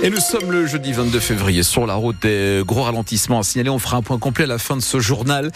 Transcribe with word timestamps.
Et 0.00 0.10
nous 0.10 0.20
sommes 0.20 0.52
le 0.52 0.64
jeudi 0.64 0.92
22 0.92 1.18
février 1.18 1.64
sur 1.64 1.84
la 1.84 1.94
route 1.94 2.14
des 2.22 2.62
gros 2.64 2.84
ralentissements 2.84 3.40
à 3.40 3.42
signaler. 3.42 3.68
On 3.68 3.80
fera 3.80 3.96
un 3.96 4.02
point 4.02 4.18
complet 4.18 4.44
à 4.44 4.46
la 4.46 4.58
fin 4.58 4.76
de 4.76 4.80
ce 4.80 5.00
journal. 5.00 5.50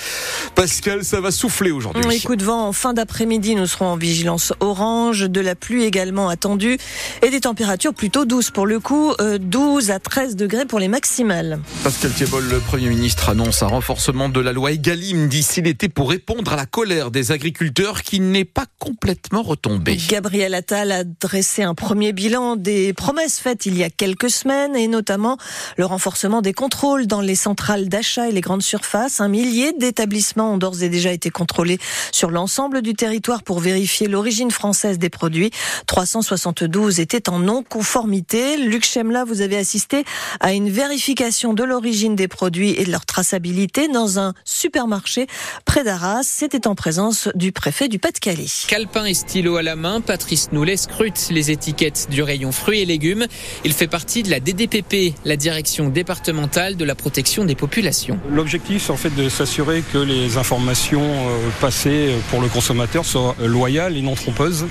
Pascal, 0.57 1.05
ça 1.05 1.21
va 1.21 1.31
souffler 1.31 1.71
aujourd'hui. 1.71 2.03
Les 2.11 2.19
coups 2.19 2.39
de 2.39 2.45
vent 2.45 2.67
en 2.67 2.73
fin 2.73 2.93
d'après-midi. 2.93 3.55
Nous 3.55 3.69
serons 3.69 3.87
en 3.87 3.97
vigilance 3.97 4.53
orange, 4.59 5.31
de 5.31 5.41
la 5.41 5.55
pluie 5.55 5.85
également 5.85 6.29
attendue 6.29 6.77
et 7.23 7.31
des 7.31 7.41
températures 7.41 7.95
plutôt 7.95 8.25
douces 8.25 8.51
pour 8.51 8.67
le 8.67 8.81
coup, 8.81 9.15
12 9.21 9.91
euh, 9.91 9.95
à 9.95 10.01
13 10.01 10.35
degrés 10.35 10.67
pour 10.67 10.81
les 10.81 10.89
maximales. 10.89 11.61
Pascal 11.85 12.11
Thiebol, 12.11 12.45
le 12.49 12.59
Premier 12.59 12.89
ministre, 12.89 13.29
annonce 13.29 13.63
un 13.63 13.69
renforcement 13.69 14.29
de 14.29 14.41
la 14.41 14.53
loi 14.53 14.73
Egalim 14.73 15.29
d'ici 15.29 15.63
l'été 15.63 15.89
pour 15.89 16.11
répondre 16.11 16.53
à 16.53 16.57
la 16.57 16.67
colère 16.67 17.13
des 17.13 17.31
agriculteurs 17.31 18.03
qui 18.03 18.19
n'est 18.19 18.45
pas 18.45 18.67
complètement 18.81 19.43
retombée. 19.43 19.99
Gabriel 20.09 20.55
Attal 20.55 20.91
a 20.91 21.05
dressé 21.05 21.63
un 21.63 21.75
premier 21.75 22.13
bilan 22.13 22.57
des 22.57 22.93
promesses 22.93 23.39
faites 23.39 23.67
il 23.67 23.79
y 23.79 23.85
a 23.85 23.91
quelques 23.91 24.32
semaines 24.33 24.75
et 24.75 24.89
notamment 24.89 25.37
le 25.77 25.87
renforcement 25.87 26.43
des 26.43 26.53
contrôles 26.53 27.07
dans 27.07 27.21
les 27.21 27.37
centrales 27.37 27.89
d'achat 27.89 28.29
et 28.29 28.33
les 28.33 28.41
grandes 28.41 28.63
surfaces. 28.63 29.21
Un 29.21 29.29
millier 29.29 29.73
d'établissements 29.73 30.55
ont 30.55 30.59
d'ores 30.59 30.83
et 30.83 30.89
déjà 30.89 31.13
été 31.13 31.31
contrôlés 31.31 31.79
sur 32.11 32.31
l'ensemble 32.31 32.83
du 32.83 32.95
territoire 32.95 33.45
pour 33.45 33.61
vérifier 33.61 34.09
l'origine 34.09 34.51
française 34.51 34.99
des 34.99 35.11
produits. 35.11 35.51
372 35.87 36.99
étaient 36.99 37.29
en 37.29 37.39
non-conformité. 37.39 38.57
Luc 38.57 38.85
Chemla, 38.85 39.25
vous 39.25 39.41
avez 39.41 39.57
assisté 39.57 40.05
à 40.41 40.53
une 40.53 40.69
vérification 40.69 41.55
de 41.55 41.63
l'origine 41.63 42.17
des 42.17 42.29
produits 42.29 42.71
et 42.71 42.85
de 42.85 42.91
leur 42.91 43.07
traçabilité 43.07 43.89
dans 43.89 44.19
un 44.19 44.35
supermarché 44.45 45.27
près 45.65 45.85
d'Arras. 45.85 46.23
C'était 46.23 46.67
en 46.67 46.75
présence 46.75 47.29
du 47.35 47.53
préfet 47.53 47.89
du 47.89 47.99
Pas-de-Calais. 47.99 48.47
Calepin 48.69 49.05
et 49.05 49.15
stylo 49.15 49.57
à 49.57 49.63
la 49.63 49.77
main, 49.77 50.01
Patrice 50.01 50.51
Noulet 50.53 50.77
scrute 50.77 51.29
les 51.31 51.51
étiquettes 51.51 52.09
du 52.11 52.23
rayon 52.23 52.53
fruits 52.53 52.81
et 52.81 52.85
légumes. 52.85 53.27
Il 53.65 53.73
fait 53.73 53.87
partie 53.87 54.22
de 54.23 54.31
la 54.31 54.41
DDPP, 54.41 55.15
la 55.25 55.37
direction 55.37 55.89
départementale 55.89 56.77
de 56.77 56.85
la 56.85 56.95
protection 56.95 57.45
des 57.45 57.55
populations. 57.55 58.19
L'objectif, 58.31 58.85
c'est 58.87 58.93
en 58.93 58.97
fait 58.97 59.15
de 59.15 59.29
s'assurer 59.29 59.83
que 59.93 59.99
les 59.99 60.37
informations 60.37 61.03
euh, 61.03 61.39
passées 61.61 62.11
pour 62.31 62.41
le 62.41 62.49
consommateur 62.49 63.05
soient 63.05 63.37
loyales 63.41 63.97
et 63.97 64.03
non 64.03 64.15
trompeuses 64.15 64.67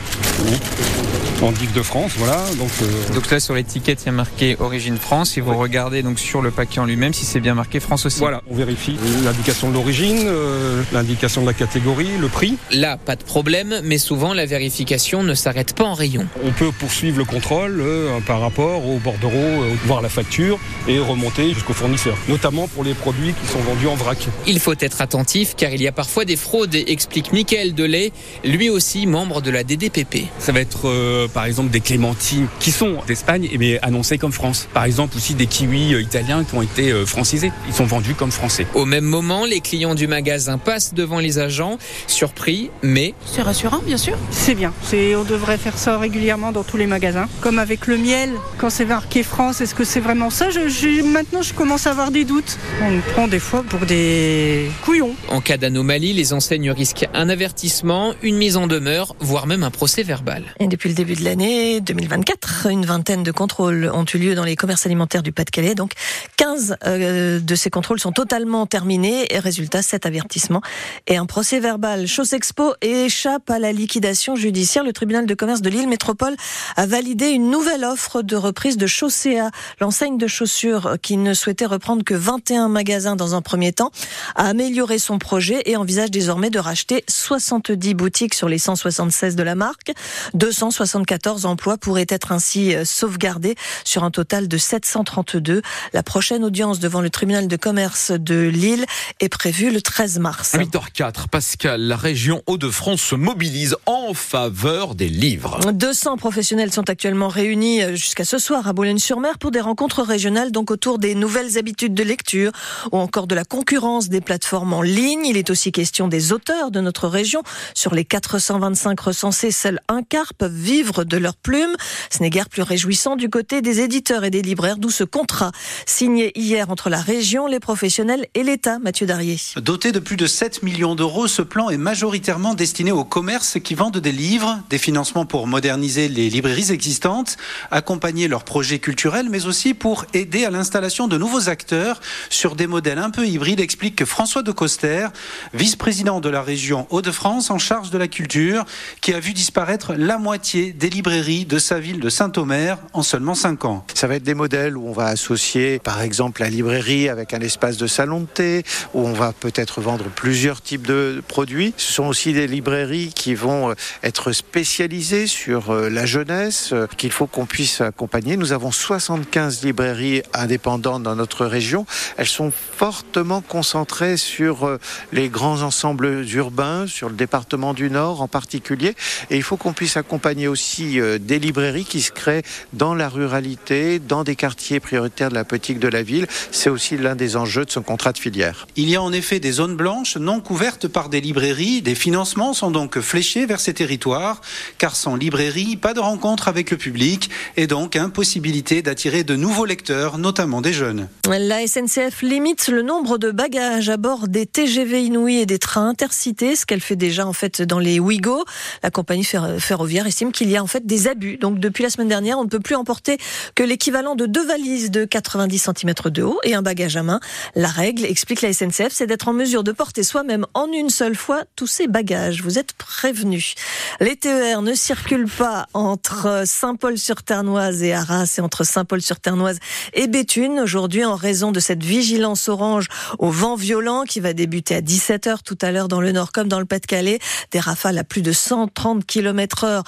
en 1.44 1.52
de 1.52 1.82
France, 1.82 2.12
voilà. 2.18 2.38
Donc, 2.58 2.70
euh... 2.82 3.14
donc 3.14 3.30
là 3.32 3.40
sur 3.40 3.56
l'étiquette 3.56 4.04
il 4.04 4.06
y 4.08 4.10
a 4.10 4.12
marqué 4.12 4.56
Origine 4.60 4.98
France. 4.98 5.38
Et 5.38 5.42
vous 5.42 5.58
regardez 5.58 6.04
donc 6.04 6.20
sur 6.20 6.42
le 6.42 6.52
paquet 6.52 6.80
en 6.80 6.86
lui-même 6.86 7.14
si 7.14 7.26
c'est 7.26 7.40
bien 7.40 7.56
marqué 7.56 7.80
France 7.80 8.06
aussi. 8.06 8.20
Voilà, 8.20 8.42
on 8.50 8.56
vérifie 8.56 8.98
l'indication 9.24 9.70
de 9.70 9.74
l'origine, 9.74 10.24
euh, 10.26 10.84
l'indication 10.94 11.42
de 11.42 11.48
la 11.48 11.54
catégorie, 11.54 12.10
le 12.20 12.28
prix. 12.28 12.58
Là, 12.72 12.98
pas 12.98 13.16
de 13.16 13.24
problème, 13.24 13.82
mais 13.84 13.98
souvent 13.98 14.34
la 14.34 14.46
vérification 14.46 15.24
ne 15.24 15.34
s'arrête 15.34 15.74
pas 15.74 15.86
en 15.86 15.94
rayon. 15.94 16.28
On 16.44 16.52
peut 16.52 16.72
poursuivre 16.72 17.18
le 17.18 17.26
contrôle 17.26 17.82
euh, 17.82 18.20
par 18.28 18.40
rapport 18.40 18.88
au 18.88 18.98
bordereau, 18.98 19.34
euh, 19.34 19.41
voir 19.86 20.02
la 20.02 20.10
facture 20.10 20.60
et 20.88 21.00
remonter 21.00 21.54
jusqu'au 21.54 21.74
fournisseur, 21.74 22.18
notamment 22.28 22.68
pour 22.68 22.84
les 22.84 22.94
produits 22.94 23.34
qui 23.34 23.52
sont 23.52 23.60
vendus 23.60 23.88
en 23.88 23.96
vrac. 23.96 24.28
Il 24.48 24.60
faut 24.60 24.76
être 24.80 25.02
attentif 25.02 25.56
car 25.56 25.72
il 25.72 25.82
y 25.82 25.88
a 25.88 25.92
parfois 25.92 26.26
des 26.26 26.36
fraudes, 26.36 26.76
explique 26.76 27.34
Michael 27.34 27.74
Delay, 27.74 28.12
lui 28.44 28.70
aussi 28.70 29.08
membre 29.08 29.42
de 29.42 29.52
la 29.52 29.64
DDPP. 29.64 30.28
Ça 30.40 30.52
va 30.52 30.60
être 30.60 30.88
euh, 30.88 31.28
par 31.28 31.46
exemple 31.46 31.70
des 31.70 31.80
clémentines 31.80 32.48
qui 32.60 32.72
sont 32.72 32.98
d'Espagne 33.08 33.50
mais 33.60 33.80
annoncées 33.82 34.18
comme 34.18 34.32
France. 34.32 34.68
Par 34.74 34.86
exemple 34.86 35.18
aussi 35.18 35.36
des 35.36 35.48
kiwis 35.48 35.94
euh, 35.94 36.02
italiens 36.02 36.44
qui 36.44 36.56
ont 36.56 36.62
été 36.62 36.92
euh, 36.92 37.06
francisés. 37.06 37.52
Ils 37.68 37.74
sont 37.74 37.86
vendus 37.86 38.16
comme 38.16 38.32
français. 38.32 38.66
Au 38.74 38.86
même 38.86 39.06
moment, 39.06 39.46
les 39.46 39.60
clients 39.60 39.96
du 39.96 40.08
magasin 40.08 40.58
passent 40.58 40.94
devant 40.94 41.20
les 41.20 41.40
agents, 41.40 41.78
surpris, 42.08 42.70
mais... 42.82 43.14
C'est 43.26 43.42
rassurant, 43.42 43.80
bien 43.86 43.98
sûr. 43.98 44.18
C'est 44.32 44.56
bien. 44.56 44.74
C'est, 44.84 45.16
on 45.16 45.24
devrait 45.24 45.58
faire 45.58 45.78
ça 45.78 45.98
régulièrement 45.98 46.52
dans 46.52 46.64
tous 46.64 46.78
les 46.78 46.88
magasins. 46.88 47.28
Comme 47.42 47.60
avec 47.60 47.88
le 47.88 47.98
miel, 47.98 48.32
quand 48.58 48.70
c'est 48.70 48.86
marqué 48.86 49.24
France, 49.32 49.62
est-ce 49.62 49.74
que 49.74 49.86
c'est 49.86 50.02
vraiment 50.02 50.30
ça 50.30 50.50
je, 50.50 51.02
Maintenant, 51.04 51.42
je 51.42 51.54
commence 51.54 51.88
à 51.88 51.92
avoir 51.92 52.12
des 52.12 52.26
doutes. 52.26 52.58
On 52.82 52.92
me 52.92 53.00
prend 53.14 53.30
des 53.30 53.40
fois 53.40 53.64
pour 53.64 53.80
des 53.86 54.70
couillons. 54.84 55.16
En 55.30 55.40
cas 55.40 55.56
d'anomalie, 55.56 56.12
les 56.12 56.34
enseignes 56.34 56.70
risquent 56.70 57.08
un 57.14 57.30
avertissement, 57.30 58.14
une 58.24 58.36
mise 58.36 58.58
en 58.58 58.68
demeure, 58.68 59.16
voire 59.22 59.48
même 59.48 59.64
un 59.64 59.72
procès 59.72 60.04
verbal. 60.04 60.44
Et 60.60 60.68
depuis 60.68 60.90
le 60.90 60.96
début 60.96 61.14
de 61.14 61.24
l'année 61.24 61.80
2024. 61.80 62.68
Une 62.70 62.86
vingtaine 62.86 63.24
de 63.24 63.32
contrôles 63.32 63.90
ont 63.94 64.04
eu 64.14 64.18
lieu 64.18 64.36
dans 64.36 64.44
les 64.44 64.58
commerces 64.58 64.86
alimentaires 64.86 65.24
du 65.24 65.32
Pas-de-Calais. 65.32 65.76
Donc 65.76 65.94
15 66.36 66.76
euh, 66.86 67.40
de 67.40 67.56
ces 67.56 67.70
contrôles 67.70 68.02
sont 68.02 68.12
totalement 68.12 68.66
terminés. 68.66 69.34
Et 69.34 69.40
résultat, 69.40 69.82
7 69.82 70.06
avertissements 70.06 70.62
et 71.08 71.16
un 71.16 71.26
procès 71.26 71.62
verbal. 71.62 72.06
Chose 72.06 72.34
Expo 72.34 72.74
échappe 72.82 73.50
à 73.50 73.60
la 73.60 73.72
liquidation 73.72 74.36
judiciaire. 74.36 74.84
Le 74.84 74.92
tribunal 74.92 75.26
de 75.26 75.34
commerce 75.36 75.62
de 75.62 75.70
Lille 75.70 75.88
Métropole 75.88 76.36
a 76.76 76.86
validé 76.86 77.30
une 77.30 77.50
nouvelle 77.50 77.86
offre 77.86 78.24
de 78.24 78.36
reprise 78.36 78.76
de 78.76 78.88
Chaussea, 79.22 79.52
l'enseigne 79.80 80.18
de 80.18 80.28
chaussures 80.28 80.98
qui 81.02 81.18
ne 81.18 81.34
souhaitait 81.34 81.66
reprendre 81.66 82.04
que 82.04 82.14
21 82.14 82.70
magasins 82.70 83.16
dans 83.16 83.36
un 83.36 83.42
premier 83.42 83.72
temps, 83.72 83.92
a 84.36 84.48
amélioré 84.48 85.00
son 85.00 85.20
projet 85.20 85.62
et 85.66 85.76
envisage 85.76 86.12
désormais 86.12 86.50
de 86.50 86.60
racheter 86.60 87.04
70 87.08 87.94
boutiques 87.94 88.34
sur 88.34 88.50
les 88.50 88.58
176 88.58 89.36
de 89.36 89.44
la 89.44 89.56
marque. 89.56 89.92
274 90.34 91.46
emplois 91.46 91.78
pourraient 91.78 92.06
être 92.10 92.32
ainsi 92.32 92.76
euh, 92.76 92.86
sauvegardés 92.86 93.56
sur 93.84 94.04
un 94.04 94.12
total 94.12 94.48
de 94.48 94.58
732. 94.58 95.62
La 95.94 96.04
prochaine 96.04 96.44
audience 96.44 96.80
devant 96.80 97.02
le 97.02 97.10
tribunal 97.10 97.48
de 97.48 97.56
commerce 97.56 98.12
de 98.12 98.48
Lille 98.48 98.86
est 99.20 99.30
prévue 99.30 99.72
le 99.72 99.82
13 99.82 100.20
mars. 100.20 100.54
8h04, 100.56 101.28
Pascal, 101.30 101.82
la 101.82 101.98
région 101.98 102.42
Hauts-de-France 102.48 103.02
se 103.02 103.16
mobilise 103.16 103.76
en 103.86 104.14
faveur 104.14 104.96
des 104.96 105.10
livres. 105.10 105.60
200 105.72 106.18
professionnels 106.18 106.72
sont 106.72 106.90
actuellement 106.90 107.28
réunis 107.28 107.84
euh, 107.84 107.96
jusqu'à 107.96 108.26
ce 108.26 108.38
soir 108.38 108.68
à 108.68 108.74
Boulogne-sur-Mer 109.12 109.40
pour 109.40 109.52
des 109.52 109.60
rencontres 109.60 110.04
régionales 110.04 110.52
donc 110.52 110.72
autour 110.72 110.98
des 110.98 111.16
nouvelles 111.16 111.58
habitudes 111.58 111.94
de 111.94 112.04
lecture 112.04 112.52
ou 112.94 112.98
encore 112.98 113.28
de 113.28 113.36
la 113.36 113.44
concurrence 113.44 114.08
des 114.08 114.22
plateformes 114.22 114.72
en 114.72 114.82
ligne. 114.82 115.26
Il 115.26 115.36
est 115.36 115.50
aussi 115.50 115.74
question 115.74 116.08
des 116.08 116.32
auteurs 116.32 116.72
de 116.72 116.80
notre 116.80 117.10
région. 117.10 117.44
Sur 117.74 117.94
les 117.94 118.06
425 118.06 118.98
recensés, 118.98 119.52
seuls 119.52 119.82
un 119.90 120.02
quart 120.04 120.34
peuvent 120.34 120.56
vivre 120.56 121.04
de 121.04 121.18
leur 121.18 121.36
plume. 121.36 121.76
Ce 122.10 122.24
n'est 122.24 122.30
guère 122.30 122.48
plus 122.48 122.62
réjouissant 122.62 123.18
du 123.18 123.30
côté 123.30 123.62
des 123.62 123.82
éditeurs 123.82 124.24
et 124.24 124.30
des 124.30 124.42
libraires, 124.42 124.78
d'où 124.78 124.90
ce 124.90 125.04
contrat 125.04 125.52
signé 125.86 126.32
hier 126.40 126.70
entre 126.70 126.90
la 126.90 127.02
région, 127.02 127.48
les 127.48 127.60
professionnels 127.60 128.28
et 128.34 128.44
l'État. 128.44 128.80
Mathieu 128.80 129.06
Darrier. 129.08 129.38
Doté 129.58 129.92
de 129.92 130.00
plus 130.00 130.16
de 130.16 130.28
7 130.28 130.64
millions 130.64 130.96
d'euros, 130.96 131.28
ce 131.28 131.42
plan 131.42 131.70
est 131.70 131.78
majoritairement 131.78 132.54
destiné 132.54 132.94
aux 132.94 133.04
commerces 133.04 133.58
qui 133.62 133.76
vendent 133.76 133.98
des 133.98 134.14
livres, 134.14 134.62
des 134.70 134.78
financements 134.78 135.26
pour 135.26 135.48
moderniser 135.48 136.08
les 136.08 136.30
librairies 136.30 136.72
existantes, 136.72 137.36
accompagner 137.72 138.30
leurs 138.30 138.46
projets 138.46 138.80
culturels, 138.80 139.01
mais 139.30 139.46
aussi 139.46 139.74
pour 139.74 140.06
aider 140.14 140.46
à 140.46 140.52
l'installation 140.52 141.08
de 141.08 141.18
nouveaux 141.18 141.50
acteurs 141.50 142.00
sur 142.30 142.56
des 142.56 142.68
modèles 142.68 143.00
un 143.00 143.10
peu 143.10 143.26
hybrides, 143.26 143.60
explique 143.60 144.06
François 144.06 144.44
de 144.44 144.52
Coster, 144.52 145.08
vice-président 145.54 146.20
de 146.20 146.30
la 146.30 146.42
région 146.42 146.88
Hauts-de-France 146.90 147.50
en 147.50 147.58
charge 147.58 147.90
de 147.90 147.98
la 147.98 148.08
culture, 148.08 148.66
qui 149.02 149.14
a 149.14 149.20
vu 149.20 149.34
disparaître 149.34 149.94
la 149.98 150.18
moitié 150.18 150.72
des 150.72 150.90
librairies 150.90 151.46
de 151.46 151.58
sa 151.58 151.80
ville 151.80 152.00
de 152.00 152.10
Saint-Omer 152.10 152.78
en 152.94 153.02
seulement 153.02 153.36
5 153.36 153.66
ans. 153.66 153.86
Ça 153.94 154.08
va 154.08 154.16
être 154.16 154.24
des 154.24 154.36
modèles 154.36 154.78
où 154.78 154.88
on 154.88 154.94
va 154.94 155.08
associer 155.08 155.80
par 155.80 156.02
exemple 156.02 156.42
la 156.42 156.50
librairie 156.50 157.10
avec 157.10 157.34
un 157.34 157.40
espace 157.40 157.78
de 157.78 157.88
salon 157.88 158.22
de 158.22 158.26
thé, 158.26 158.64
où 158.94 159.02
on 159.02 159.14
va 159.14 159.34
peut-être 159.34 159.82
vendre 159.82 160.06
plusieurs 160.16 160.62
types 160.62 160.86
de 160.86 161.24
produits. 161.28 161.74
Ce 161.78 161.94
sont 161.94 162.06
aussi 162.06 162.34
des 162.34 162.48
librairies 162.48 163.12
qui 163.14 163.36
vont 163.36 163.72
euh, 163.72 163.74
être 164.04 164.32
spécialisées 164.32 165.28
sur 165.28 165.72
euh, 165.72 165.90
la 165.90 166.06
jeunesse, 166.06 166.72
euh, 166.74 166.88
qu'il 166.98 167.12
faut 167.12 167.28
qu'on 167.28 167.46
puisse 167.46 167.82
accompagner. 167.82 168.38
Nous 168.38 168.54
avons 168.54 168.72
75 168.92 169.64
librairies 169.64 170.22
indépendantes 170.34 171.04
dans 171.04 171.16
notre 171.16 171.46
région. 171.46 171.86
Elles 172.18 172.28
sont 172.28 172.52
fortement 172.52 173.40
concentrées 173.40 174.18
sur 174.18 174.78
les 175.14 175.30
grands 175.30 175.62
ensembles 175.62 176.26
urbains, 176.34 176.88
sur 176.88 177.08
le 177.08 177.16
département 177.16 177.74
du 177.74 177.90
Nord 177.90 178.22
en 178.22 178.28
particulier. 178.28 178.96
Et 179.30 179.38
il 179.38 179.44
faut 179.44 179.56
qu'on 179.56 179.72
puisse 179.72 179.96
accompagner 179.96 180.50
aussi 180.50 181.00
des 181.22 181.40
librairies 181.40 181.86
qui 181.86 182.02
se 182.02 182.12
créent 182.12 182.44
dans 182.74 182.94
la 182.94 183.08
ruralité, 183.08 184.00
dans 184.00 184.26
des 184.26 184.36
quartiers 184.36 184.82
prioritaires 184.82 185.30
de 185.30 185.36
la 185.36 185.46
politique 185.46 185.80
de 185.80 185.88
la 185.88 186.04
ville. 186.04 186.28
C'est 186.52 186.70
aussi 186.70 186.98
l'un 186.98 187.16
des 187.16 187.38
enjeux 187.38 187.64
de 187.64 187.72
son 187.72 187.84
contrat 187.84 188.12
de 188.12 188.18
filière. 188.18 188.68
Il 188.76 188.90
y 188.90 188.98
a 188.98 189.02
en 189.02 189.14
effet 189.14 189.40
des 189.40 189.54
zones 189.54 189.78
blanches 189.78 190.18
non 190.18 190.42
couvertes 190.42 190.90
par 190.90 191.08
des 191.08 191.22
librairies. 191.22 191.82
Des 191.82 191.96
financements 191.96 192.54
sont 192.54 192.72
donc 192.72 193.00
fléchés 193.00 193.46
vers 193.46 193.62
ces 193.62 193.74
territoires, 193.74 194.42
car 194.78 194.98
sans 194.98 195.16
librairie, 195.16 195.78
pas 195.78 195.94
de 195.94 196.02
rencontre 196.02 196.50
avec 196.50 196.72
le 196.72 196.78
public 196.78 197.30
et 197.56 197.68
donc 197.68 197.96
impossibilité 197.96 198.81
d'attirer 198.82 199.24
de 199.24 199.36
nouveaux 199.36 199.66
lecteurs, 199.66 200.18
notamment 200.18 200.62
des 200.62 200.74
jeunes. 200.74 201.08
La 201.28 201.66
SNCF 201.66 202.22
limite 202.22 202.68
le 202.68 202.82
nombre 202.82 203.18
de 203.18 203.32
bagages 203.32 203.90
à 203.90 203.98
bord 203.98 204.28
des 204.28 204.46
TGV 204.46 205.04
Inouï 205.04 205.38
et 205.38 205.46
des 205.46 205.60
trains 205.60 205.88
intercités, 205.88 206.56
ce 206.56 206.66
qu'elle 206.66 206.82
fait 206.82 206.96
déjà 206.96 207.26
en 207.26 207.34
fait 207.34 207.62
dans 207.62 207.80
les 207.80 208.00
Ouigo. 208.00 208.44
La 208.84 208.92
compagnie 208.92 209.24
ferroviaire 209.24 210.08
estime 210.08 210.32
qu'il 210.32 210.50
y 210.50 210.58
a 210.58 210.64
en 210.64 210.68
fait 210.68 210.86
des 210.86 211.08
abus. 211.08 211.38
Donc 211.38 211.60
depuis 211.60 211.84
la 211.84 211.90
semaine 211.90 212.08
dernière, 212.08 212.40
on 212.40 212.44
ne 212.44 212.50
peut 212.50 212.60
plus 212.60 212.76
emporter 212.76 213.18
que 213.56 213.64
l'équivalent 213.64 214.16
de 214.16 214.26
deux 214.26 214.46
valises 214.46 214.92
de 214.92 215.06
90 215.06 215.70
cm 215.76 215.94
de 216.06 216.24
haut 216.24 216.40
et 216.44 216.56
un 216.56 216.62
bagage 216.62 216.98
à 216.98 217.04
main. 217.04 217.20
La 217.56 217.70
règle, 217.70 218.06
explique 218.06 218.42
la 218.42 218.54
SNCF, 218.54 218.90
c'est 218.92 219.08
d'être 219.08 219.28
en 219.28 219.34
mesure 219.34 219.64
de 219.64 219.72
porter 219.72 220.04
soi-même 220.04 220.46
en 220.54 220.72
une 220.72 220.90
seule 220.90 221.16
fois 221.16 221.44
tous 221.56 221.68
ces 221.68 221.88
bagages. 221.88 222.42
Vous 222.42 222.58
êtes 222.58 222.74
prévenus. 222.74 223.56
Les 224.00 224.16
TER 224.16 224.62
ne 224.62 224.74
circulent 224.74 225.30
pas 225.30 225.68
entre 225.74 226.44
Saint-Paul-sur-Ternoise 226.46 227.84
et 227.84 227.94
Arras 227.94 228.36
et 228.38 228.42
entre 228.42 228.61
Saint-Paul-sur-Ternoise 228.64 229.60
et 229.94 230.08
Béthune. 230.08 230.60
Aujourd'hui, 230.60 231.06
en 231.06 231.16
raison 231.16 231.52
de 231.52 231.60
cette 231.60 231.84
vigilance 231.84 232.50
orange 232.50 232.88
au 233.20 233.30
vent 233.30 233.56
violent 233.56 234.04
qui 234.04 234.20
va 234.20 234.34
débuter 234.34 234.76
à 234.76 234.82
17h 234.82 235.38
tout 235.44 235.58
à 235.62 235.72
l'heure 235.72 235.88
dans 235.88 236.02
le 236.02 236.12
nord 236.12 236.32
comme 236.32 236.48
dans 236.48 236.60
le 236.60 236.66
Pas-de-Calais, 236.66 237.20
des 237.52 237.60
rafales 237.60 237.98
à 237.98 238.04
plus 238.04 238.22
de 238.22 238.32
130 238.32 239.06
km 239.06 239.64
heure 239.64 239.84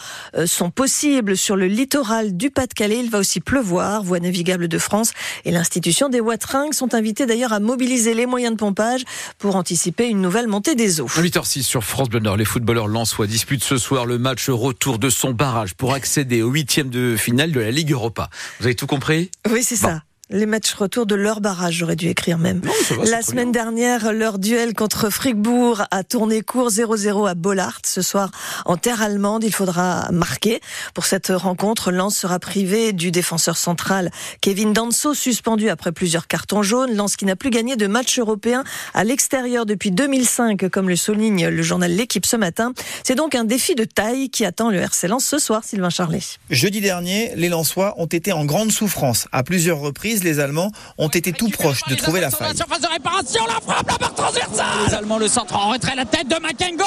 sont 0.46 0.70
possibles 0.70 1.38
sur 1.38 1.56
le 1.56 1.68
littoral 1.68 2.36
du 2.36 2.52
Pas-de-Calais. 2.52 3.00
Il 3.00 3.10
va 3.10 3.20
aussi 3.20 3.40
pleuvoir, 3.40 4.04
voie 4.04 4.20
navigable 4.20 4.68
de 4.68 4.78
France 4.78 5.12
et 5.46 5.52
l'institution 5.52 6.10
des 6.10 6.20
Watringues 6.20 6.74
sont 6.74 6.94
invités 6.94 7.26
d'ailleurs 7.26 7.54
à 7.54 7.60
mobiliser 7.60 8.14
les 8.14 8.26
moyens 8.26 8.54
de 8.54 8.58
pompage 8.58 9.04
pour 9.38 9.56
anticiper 9.56 10.08
une 10.08 10.22
nouvelle 10.22 10.48
montée 10.48 10.76
des 10.76 11.02
eaux. 11.02 11.08
8h06 11.08 11.64
sur 11.64 11.84
France 11.84 12.10
Bleu 12.10 12.20
Nord, 12.20 12.38
les 12.38 12.46
footballeurs 12.46 12.88
lensois 12.88 13.28
disputent 13.28 13.64
ce 13.64 13.78
soir 13.78 14.06
le 14.06 14.18
match 14.18 14.50
retour 14.50 15.00
de 15.00 15.10
son 15.10 15.32
barrage 15.32 15.74
pour 15.76 15.94
accéder 15.94 16.42
au 16.42 16.50
huitième 16.50 16.90
de 16.90 17.16
finale 17.18 17.52
de 17.52 17.60
la 17.60 17.72
Ligue 17.72 17.92
Europa. 17.92 18.30
Vous 18.64 18.68
avez 18.68 18.76
tout 18.78 18.88
compris? 18.88 19.30
Oui, 19.52 19.62
c'est 19.62 19.76
ça. 19.76 20.04
Les 20.30 20.46
matchs 20.46 20.74
retour 20.74 21.06
de 21.06 21.16
leur 21.16 21.42
barrage, 21.42 21.76
j'aurais 21.76 21.98
dû 21.98 22.08
écrire 22.08 22.38
même. 22.38 22.62
la 23.06 23.22
semaine 23.22 23.52
dernière, 23.52 24.14
leur 24.14 24.40
duel 24.40 24.74
contre 24.74 25.10
Fribourg 25.10 25.84
a 25.92 26.06
tourné 26.06 26.42
court 26.42 26.70
0-0 26.70 27.30
à 27.30 27.36
Bollard. 27.36 27.80
Ce 27.86 28.02
soir, 28.02 28.32
en 28.64 28.78
terre 28.78 29.02
allemande, 29.02 29.44
il 29.44 29.54
faudra 29.54 30.10
marquer. 30.14 30.62
Pour 30.94 31.06
cette 31.06 31.28
rencontre, 31.28 31.92
Lens 31.92 32.16
sera 32.16 32.40
privé 32.40 32.94
du 32.94 33.12
défenseur 33.12 33.58
central 33.58 34.12
Kevin 34.40 34.72
Danso, 34.72 35.14
suspendu 35.14 35.68
après 35.68 35.92
plusieurs 35.92 36.28
cartons 36.28 36.64
jaunes. 36.64 36.96
Lens 36.96 37.18
qui 37.18 37.26
n'a 37.26 37.36
plus 37.36 37.50
gagné 37.50 37.76
de 37.76 37.88
match 37.88 38.18
européen 38.18 38.64
à 38.94 39.04
l'extérieur 39.04 39.66
depuis 39.66 39.92
2005, 39.92 40.70
comme 40.70 40.88
le 40.88 40.96
souligne 40.96 41.50
le 41.50 41.62
journal 41.64 41.92
L'équipe 41.92 42.26
ce 42.26 42.38
matin. 42.38 42.72
C'est 43.04 43.16
donc 43.16 43.36
un 43.36 43.44
défi 43.44 43.76
de 43.76 43.84
taille 43.84 44.30
qui 44.30 44.46
attend 44.46 44.70
le 44.70 44.80
RC 44.80 45.10
Lens 45.10 45.26
ce 45.26 45.38
soir, 45.38 45.66
Sylvain 45.66 45.90
Charlet. 45.90 46.22
Jeudi 46.50 46.80
dernier, 46.80 47.34
les 47.36 47.50
Lensois 47.50 47.94
ont 47.98 48.06
été 48.06 48.32
en 48.32 48.46
grande 48.46 48.72
souffrance 48.72 49.28
à 49.34 49.44
plusieurs 49.44 49.80
reprises 49.80 50.13
les 50.22 50.40
Allemands 50.40 50.72
ont 50.98 51.08
été 51.08 51.32
tout 51.32 51.50
proches 51.50 51.82
de 51.90 51.96
trouver 51.96 52.22
la 52.22 52.30
faille. 52.30 52.56
Surface 52.56 52.82
de 52.82 52.88
réparation, 52.88 53.46
la 53.48 53.60
frappe, 53.62 53.90
la 53.90 53.98
barre 53.98 54.14
transversale. 54.14 54.66
Les 54.88 54.94
Allemands, 54.94 55.18
le 55.18 55.28
centre 55.28 55.56
en 55.56 55.72
retrait, 55.72 55.96
la 55.96 56.06
tête 56.06 56.28
de 56.28 56.40
Makengo 56.40 56.84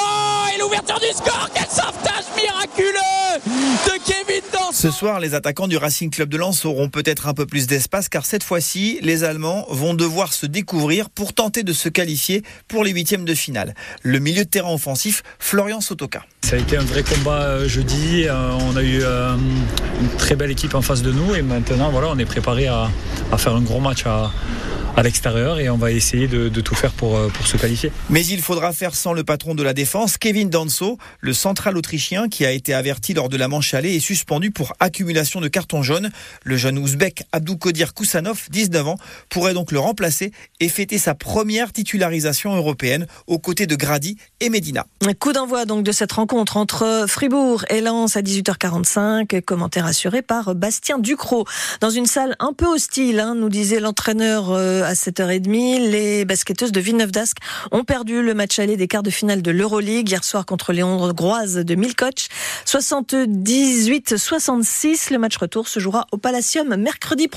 et 0.55 0.59
l'ouverture 0.59 0.99
du 0.99 1.07
score. 1.07 1.49
Quel 1.53 1.65
sauvetage 1.65 2.25
miraculeux 2.35 3.17
de 3.45 3.91
Kevin 4.05 4.41
Danso. 4.53 4.71
Ce 4.73 4.91
soir, 4.91 5.19
les 5.19 5.33
attaquants 5.33 5.67
du 5.67 5.77
Racing 5.77 6.09
Club 6.09 6.29
de 6.29 6.37
Lens 6.37 6.65
auront 6.65 6.89
peut-être 6.89 7.27
un 7.27 7.33
peu 7.33 7.45
plus 7.45 7.67
d'espace 7.67 8.09
car 8.09 8.25
cette 8.25 8.43
fois-ci, 8.43 8.99
les 9.01 9.23
Allemands 9.23 9.65
vont 9.69 9.93
devoir 9.93 10.33
se 10.33 10.45
découvrir 10.45 11.09
pour 11.09 11.33
tenter 11.33 11.63
de 11.63 11.73
se 11.73 11.89
qualifier 11.89 12.43
pour 12.67 12.83
les 12.83 12.91
huitièmes 12.91 13.25
de 13.25 13.33
finale. 13.33 13.73
Le 14.03 14.19
milieu 14.19 14.45
de 14.45 14.49
terrain 14.49 14.73
offensif, 14.73 15.23
Florian 15.39 15.81
Sotoka. 15.81 16.23
Ça 16.43 16.55
a 16.55 16.59
été 16.59 16.77
un 16.77 16.83
vrai 16.83 17.03
combat 17.03 17.41
euh, 17.41 17.67
jeudi. 17.67 18.25
Euh, 18.25 18.51
on 18.61 18.75
a 18.75 18.83
eu 18.83 19.01
euh, 19.01 19.35
une 19.35 20.09
très 20.17 20.35
belle 20.35 20.51
équipe 20.51 20.75
en 20.75 20.81
face 20.81 21.01
de 21.01 21.11
nous 21.11 21.35
et 21.35 21.41
maintenant, 21.41 21.89
voilà, 21.89 22.09
on 22.09 22.17
est 22.17 22.25
préparé 22.25 22.67
à, 22.67 22.89
à 23.31 23.37
faire 23.37 23.55
un 23.55 23.61
gros 23.61 23.79
match 23.79 24.05
à, 24.05 24.31
à 24.97 25.03
l'extérieur 25.03 25.59
et 25.59 25.69
on 25.69 25.77
va 25.77 25.91
essayer 25.91 26.27
de, 26.27 26.49
de, 26.49 26.61
tout 26.61 26.73
faire 26.73 26.91
pour, 26.91 27.17
euh, 27.17 27.29
pour 27.29 27.45
se 27.45 27.55
qualifier. 27.55 27.91
Mais 28.09 28.25
il 28.25 28.41
faudra 28.41 28.73
faire 28.73 28.95
sans 28.95 29.13
le 29.13 29.23
patron 29.23 29.53
de 29.53 29.61
la 29.61 29.73
défense, 29.73 30.17
Kevin 30.17 30.49
Danso, 30.49 30.97
le 31.19 31.33
central 31.33 31.77
autrichien 31.77 32.27
qui 32.27 32.47
a 32.47 32.51
été 32.51 32.73
averti 32.73 33.13
lors 33.13 33.29
de 33.29 33.37
la 33.37 33.47
manche 33.47 33.75
allée 33.75 33.93
et 33.93 33.99
suspendu 33.99 34.49
pour 34.49 34.73
accumulation 34.79 35.39
de 35.39 35.47
cartons 35.47 35.83
jaunes. 35.83 36.09
Le 36.43 36.57
jeune 36.57 36.79
ouzbek 36.79 37.23
Abdoukodir 37.31 37.93
Koussanov, 37.93 38.47
19 38.49 38.87
ans, 38.87 38.97
pourrait 39.29 39.53
donc 39.53 39.71
le 39.71 39.77
remplacer 39.77 40.31
et 40.59 40.67
fêter 40.67 40.97
sa 40.97 41.13
première 41.13 41.71
titularisation 41.71 42.55
européenne 42.55 43.05
aux 43.27 43.37
côtés 43.37 43.67
de 43.67 43.75
Grady 43.75 44.17
et 44.39 44.49
Medina. 44.49 44.87
Un 45.05 45.13
coup 45.13 45.31
d'envoi 45.31 45.65
donc 45.65 45.83
de 45.83 45.91
cette 45.91 46.13
rencontre 46.13 46.57
entre 46.57 47.05
Fribourg 47.07 47.65
et 47.69 47.81
Lens 47.81 48.17
à 48.17 48.21
18h45, 48.21 49.43
commentaire 49.43 49.85
assuré 49.85 50.23
par 50.23 50.55
Bastien 50.55 50.97
Ducrot. 50.97 51.45
Dans 51.81 51.91
une 51.91 52.07
salle 52.07 52.35
un 52.39 52.53
peu 52.53 52.65
hostile, 52.65 53.19
hein, 53.19 53.35
nous 53.35 53.49
disait 53.49 53.79
l'entraîneur 53.79 54.49
euh, 54.49 54.86
à 54.87 54.93
7h30. 54.93 55.89
Les 55.89 56.25
basketteuses 56.25 56.71
de 56.71 56.79
Villeneuve 56.79 57.11
d'Ascq 57.11 57.37
ont 57.71 57.83
perdu 57.83 58.23
le 58.23 58.33
match 58.33 58.57
aller 58.57 58.77
des 58.77 58.87
quarts 58.87 59.03
de 59.03 59.09
finale 59.09 59.41
de 59.41 59.51
l'Euroleague 59.51 60.09
hier 60.09 60.23
soir 60.23 60.45
contre 60.45 60.71
les 60.71 60.81
Hongroises 60.81 61.57
de 61.57 61.75
Milkoch. 61.75 62.29
78-66. 62.65 65.11
Le 65.11 65.19
match 65.19 65.35
retour 65.37 65.67
se 65.67 65.81
jouera 65.81 66.07
au 66.11 66.17
Palacium 66.17 66.77
mercredi 66.77 67.27
prochain. 67.27 67.35